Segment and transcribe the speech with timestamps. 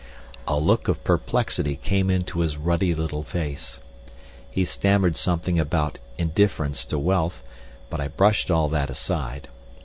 [0.47, 3.81] A look of perplexity came into his ruddy little face.
[4.49, 7.43] He stammered something about indifference to wealth,
[7.87, 9.47] but I brushed all that aside.